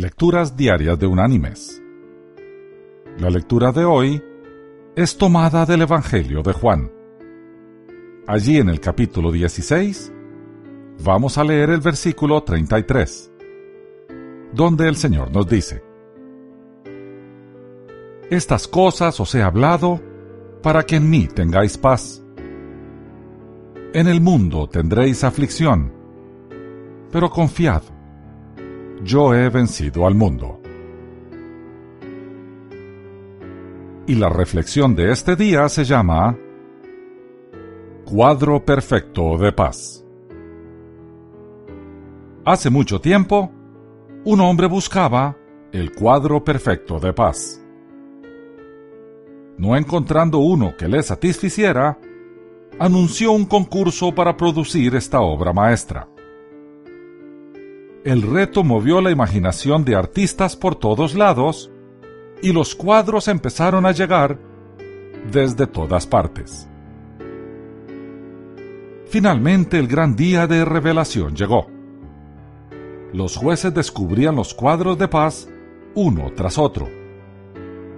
Lecturas 0.00 0.56
Diarias 0.56 0.98
de 0.98 1.06
Unánimes. 1.06 1.82
La 3.18 3.28
lectura 3.28 3.70
de 3.70 3.84
hoy 3.84 4.24
es 4.96 5.18
tomada 5.18 5.66
del 5.66 5.82
Evangelio 5.82 6.42
de 6.42 6.54
Juan. 6.54 6.90
Allí 8.26 8.56
en 8.56 8.70
el 8.70 8.80
capítulo 8.80 9.30
16 9.30 10.10
vamos 11.04 11.36
a 11.36 11.44
leer 11.44 11.68
el 11.68 11.80
versículo 11.80 12.42
33, 12.42 13.30
donde 14.54 14.88
el 14.88 14.96
Señor 14.96 15.30
nos 15.32 15.46
dice, 15.46 15.84
Estas 18.30 18.68
cosas 18.68 19.20
os 19.20 19.34
he 19.34 19.42
hablado 19.42 20.00
para 20.62 20.82
que 20.84 20.96
en 20.96 21.10
mí 21.10 21.26
tengáis 21.26 21.76
paz. 21.76 22.24
En 23.92 24.08
el 24.08 24.22
mundo 24.22 24.66
tendréis 24.66 25.24
aflicción, 25.24 25.92
pero 27.12 27.28
confiad 27.28 27.82
yo 29.02 29.34
he 29.34 29.48
vencido 29.48 30.06
al 30.06 30.14
mundo. 30.14 30.60
Y 34.06 34.14
la 34.14 34.28
reflexión 34.28 34.94
de 34.94 35.12
este 35.12 35.36
día 35.36 35.68
se 35.68 35.84
llama 35.84 36.36
Cuadro 38.04 38.64
Perfecto 38.64 39.38
de 39.38 39.52
Paz. 39.52 40.04
Hace 42.44 42.70
mucho 42.70 43.00
tiempo, 43.00 43.50
un 44.24 44.40
hombre 44.40 44.66
buscaba 44.66 45.36
el 45.72 45.92
cuadro 45.92 46.42
perfecto 46.42 46.98
de 46.98 47.12
paz. 47.12 47.62
No 49.56 49.76
encontrando 49.76 50.38
uno 50.38 50.74
que 50.76 50.88
le 50.88 51.02
satisficiera, 51.02 51.98
anunció 52.78 53.32
un 53.32 53.44
concurso 53.44 54.12
para 54.12 54.36
producir 54.36 54.96
esta 54.96 55.20
obra 55.20 55.52
maestra 55.52 56.08
el 58.04 58.22
reto 58.22 58.64
movió 58.64 59.00
la 59.00 59.10
imaginación 59.10 59.84
de 59.84 59.94
artistas 59.94 60.56
por 60.56 60.74
todos 60.74 61.14
lados 61.14 61.70
y 62.42 62.52
los 62.52 62.74
cuadros 62.74 63.28
empezaron 63.28 63.84
a 63.84 63.92
llegar 63.92 64.38
desde 65.30 65.66
todas 65.66 66.06
partes. 66.06 66.66
Finalmente 69.06 69.78
el 69.78 69.86
gran 69.86 70.16
día 70.16 70.46
de 70.46 70.64
revelación 70.64 71.34
llegó. 71.34 71.66
Los 73.12 73.36
jueces 73.36 73.74
descubrían 73.74 74.36
los 74.36 74.54
cuadros 74.54 74.96
de 74.98 75.08
paz 75.08 75.48
uno 75.94 76.32
tras 76.34 76.56
otro, 76.56 76.88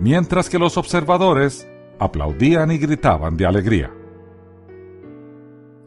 mientras 0.00 0.48
que 0.48 0.58
los 0.58 0.76
observadores 0.76 1.66
aplaudían 1.98 2.70
y 2.70 2.78
gritaban 2.78 3.36
de 3.36 3.46
alegría. 3.46 3.90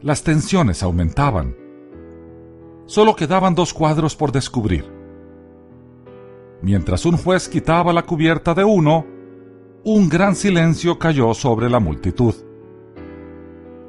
Las 0.01 0.23
tensiones 0.23 0.81
aumentaban 0.83 1.60
solo 2.85 3.15
quedaban 3.15 3.55
dos 3.55 3.73
cuadros 3.73 4.15
por 4.15 4.31
descubrir. 4.31 4.85
Mientras 6.61 7.05
un 7.05 7.17
juez 7.17 7.49
quitaba 7.49 7.91
la 7.93 8.03
cubierta 8.03 8.53
de 8.53 8.63
uno, 8.63 9.05
un 9.83 10.09
gran 10.09 10.35
silencio 10.35 10.99
cayó 10.99 11.33
sobre 11.33 11.69
la 11.69 11.79
multitud. 11.79 12.35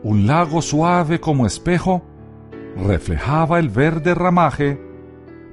Un 0.02 0.26
lago 0.26 0.62
suave 0.62 1.20
como 1.20 1.46
espejo 1.46 2.02
reflejaba 2.76 3.58
el 3.58 3.68
verde 3.68 4.14
ramaje 4.14 4.80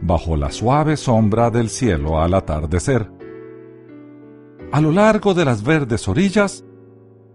bajo 0.01 0.37
la 0.37 0.51
suave 0.51 0.95
sombra 0.95 1.51
del 1.51 1.69
cielo 1.69 2.21
al 2.21 2.33
atardecer. 2.33 3.11
A 4.71 4.81
lo 4.81 4.91
largo 4.91 5.33
de 5.33 5.45
las 5.45 5.63
verdes 5.63 6.07
orillas, 6.07 6.63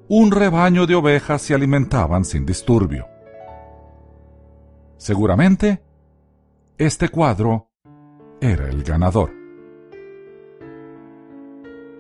un 0.09 0.31
rebaño 0.31 0.87
de 0.87 0.95
ovejas 0.95 1.43
se 1.43 1.55
alimentaban 1.55 2.25
sin 2.25 2.47
disturbio. 2.47 3.07
Seguramente, 4.97 5.83
este 6.77 7.09
cuadro 7.09 7.69
era 8.41 8.69
el 8.69 8.83
ganador. 8.83 9.31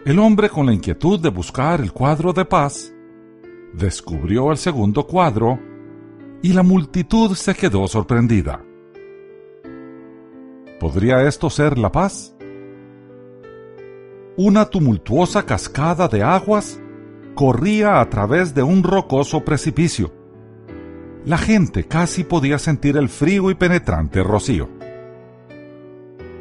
El 0.04 0.18
hombre 0.18 0.50
con 0.50 0.66
la 0.66 0.74
inquietud 0.74 1.20
de 1.20 1.28
buscar 1.28 1.80
el 1.80 1.92
cuadro 1.92 2.32
de 2.32 2.44
paz 2.44 2.92
descubrió 3.72 4.50
el 4.50 4.56
segundo 4.56 5.06
cuadro 5.06 5.60
y 6.42 6.52
la 6.52 6.64
multitud 6.64 7.36
se 7.36 7.54
quedó 7.54 7.86
sorprendida. 7.86 8.64
¿Podría 10.80 11.22
esto 11.22 11.48
ser 11.50 11.78
la 11.78 11.92
paz? 11.92 12.34
Una 14.36 14.64
tumultuosa 14.64 15.46
cascada 15.46 16.08
de 16.08 16.24
aguas 16.24 16.80
corría 17.36 18.00
a 18.00 18.10
través 18.10 18.52
de 18.52 18.64
un 18.64 18.82
rocoso 18.82 19.44
precipicio 19.44 20.23
la 21.24 21.38
gente 21.38 21.84
casi 21.84 22.24
podía 22.24 22.58
sentir 22.58 22.96
el 22.96 23.08
frío 23.08 23.50
y 23.50 23.54
penetrante 23.54 24.22
rocío. 24.22 24.68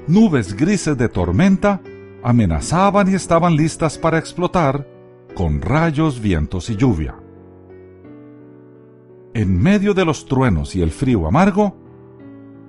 Nubes 0.07 0.55
grises 0.55 0.97
de 0.97 1.07
tormenta 1.07 1.81
amenazaban 2.21 3.09
y 3.09 3.15
estaban 3.15 3.55
listas 3.55 3.97
para 3.97 4.17
explotar 4.17 4.87
con 5.35 5.61
rayos, 5.61 6.21
vientos 6.21 6.69
y 6.69 6.75
lluvia. 6.75 7.15
En 9.33 9.61
medio 9.61 9.93
de 9.93 10.05
los 10.05 10.25
truenos 10.25 10.75
y 10.75 10.81
el 10.81 10.91
frío 10.91 11.27
amargo, 11.27 11.77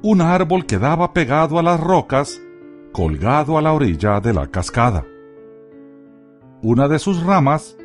un 0.03 0.21
árbol 0.21 0.67
quedaba 0.67 1.13
pegado 1.13 1.59
a 1.59 1.63
las 1.63 1.81
rocas, 1.81 2.41
colgado 2.93 3.59
a 3.59 3.63
la 3.63 3.73
orilla 3.73 4.21
de 4.21 4.33
la 4.33 4.47
cascada. 4.47 5.05
Una 6.63 6.89
de 6.89 6.99
sus 6.99 7.23
ramas 7.23 7.77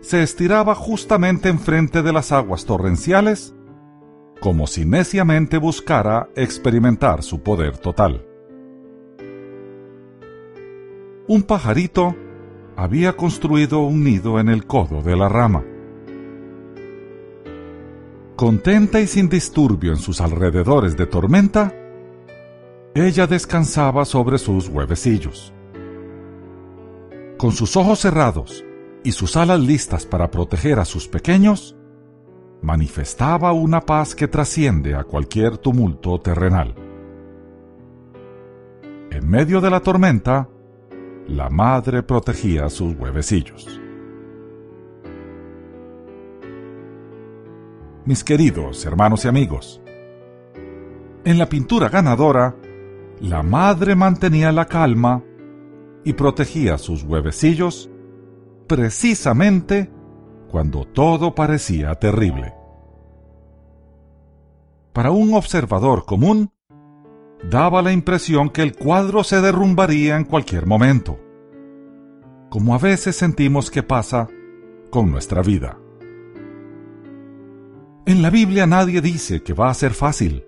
se 0.00 0.22
estiraba 0.22 0.74
justamente 0.74 1.48
enfrente 1.48 2.02
de 2.02 2.12
las 2.12 2.30
aguas 2.30 2.64
torrenciales 2.66 3.54
como 4.40 4.66
si 4.66 4.84
neciamente 4.84 5.58
buscara 5.58 6.28
experimentar 6.36 7.22
su 7.22 7.42
poder 7.42 7.78
total. 7.78 8.24
Un 11.26 11.42
pajarito 11.42 12.14
había 12.76 13.16
construido 13.16 13.80
un 13.80 14.04
nido 14.04 14.38
en 14.38 14.48
el 14.48 14.66
codo 14.66 15.02
de 15.02 15.16
la 15.16 15.28
rama. 15.28 15.64
Contenta 18.36 19.00
y 19.00 19.08
sin 19.08 19.28
disturbio 19.28 19.92
en 19.92 19.98
sus 19.98 20.20
alrededores 20.20 20.96
de 20.96 21.06
tormenta, 21.06 21.74
ella 22.94 23.26
descansaba 23.26 24.04
sobre 24.04 24.38
sus 24.38 24.68
huevecillos. 24.68 25.52
Con 27.36 27.52
sus 27.52 27.76
ojos 27.76 27.98
cerrados 27.98 28.64
y 29.02 29.12
sus 29.12 29.36
alas 29.36 29.60
listas 29.60 30.06
para 30.06 30.30
proteger 30.30 30.78
a 30.78 30.84
sus 30.84 31.08
pequeños, 31.08 31.76
manifestaba 32.68 33.52
una 33.52 33.80
paz 33.80 34.14
que 34.14 34.28
trasciende 34.28 34.94
a 34.94 35.02
cualquier 35.02 35.56
tumulto 35.56 36.20
terrenal. 36.20 36.74
En 39.10 39.26
medio 39.26 39.62
de 39.62 39.70
la 39.70 39.80
tormenta, 39.80 40.50
la 41.28 41.48
madre 41.48 42.02
protegía 42.02 42.68
sus 42.68 42.94
huevecillos. 42.94 43.80
Mis 48.04 48.22
queridos 48.22 48.84
hermanos 48.84 49.24
y 49.24 49.28
amigos, 49.28 49.80
en 51.24 51.38
la 51.38 51.48
pintura 51.48 51.88
ganadora, 51.88 52.54
la 53.20 53.42
madre 53.42 53.94
mantenía 53.94 54.52
la 54.52 54.66
calma 54.66 55.24
y 56.04 56.12
protegía 56.12 56.76
sus 56.76 57.02
huevecillos 57.02 57.88
precisamente 58.66 59.90
cuando 60.50 60.84
todo 60.84 61.34
parecía 61.34 61.94
terrible. 61.94 62.57
Para 64.92 65.10
un 65.10 65.34
observador 65.34 66.04
común, 66.04 66.50
daba 67.42 67.82
la 67.82 67.92
impresión 67.92 68.50
que 68.50 68.62
el 68.62 68.74
cuadro 68.74 69.22
se 69.24 69.40
derrumbaría 69.40 70.16
en 70.16 70.24
cualquier 70.24 70.66
momento, 70.66 71.18
como 72.50 72.74
a 72.74 72.78
veces 72.78 73.16
sentimos 73.16 73.70
que 73.70 73.82
pasa 73.82 74.28
con 74.90 75.10
nuestra 75.10 75.42
vida. 75.42 75.78
En 78.06 78.22
la 78.22 78.30
Biblia 78.30 78.66
nadie 78.66 79.00
dice 79.00 79.42
que 79.42 79.52
va 79.52 79.68
a 79.68 79.74
ser 79.74 79.92
fácil. 79.92 80.44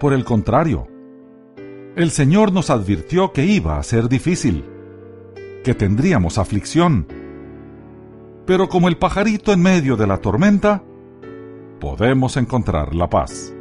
Por 0.00 0.14
el 0.14 0.24
contrario, 0.24 0.88
el 1.96 2.10
Señor 2.10 2.52
nos 2.52 2.70
advirtió 2.70 3.32
que 3.32 3.44
iba 3.44 3.78
a 3.78 3.82
ser 3.82 4.08
difícil, 4.08 4.64
que 5.62 5.74
tendríamos 5.74 6.38
aflicción, 6.38 7.06
pero 8.46 8.68
como 8.68 8.88
el 8.88 8.96
pajarito 8.96 9.52
en 9.52 9.60
medio 9.60 9.96
de 9.96 10.06
la 10.06 10.16
tormenta, 10.16 10.82
podemos 11.80 12.36
encontrar 12.36 12.94
la 12.94 13.08
paz. 13.08 13.52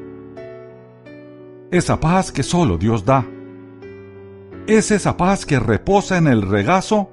Esa 1.72 2.00
paz 2.00 2.32
que 2.32 2.44
solo 2.44 2.78
Dios 2.78 3.06
da. 3.06 3.26
Es 4.68 4.92
esa 4.92 5.18
paz 5.18 5.46
que 5.46 5.60
reposa 5.60 6.18
en 6.18 6.28
el 6.28 6.44
regazo 6.44 7.10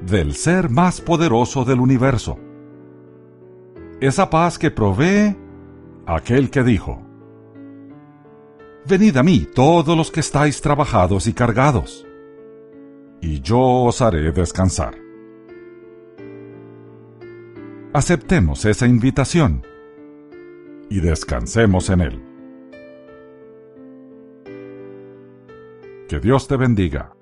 del 0.00 0.34
ser 0.34 0.70
más 0.70 1.00
poderoso 1.00 1.64
del 1.64 1.80
universo. 1.80 2.38
Esa 4.00 4.30
paz 4.30 4.58
que 4.58 4.70
provee 4.70 5.36
aquel 6.06 6.50
que 6.50 6.62
dijo, 6.62 7.02
Venid 8.86 9.16
a 9.16 9.22
mí 9.22 9.46
todos 9.54 9.96
los 9.96 10.10
que 10.10 10.20
estáis 10.20 10.60
trabajados 10.60 11.26
y 11.26 11.32
cargados, 11.32 12.06
y 13.20 13.40
yo 13.40 13.60
os 13.60 14.00
haré 14.00 14.30
descansar 14.32 15.04
aceptemos 17.94 18.64
esa 18.64 18.86
invitación 18.88 19.64
y 20.94 21.00
descansemos 21.00 21.90
en 21.90 22.00
Él. 22.02 22.22
Que 26.08 26.20
Dios 26.20 26.46
te 26.46 26.56
bendiga. 26.56 27.16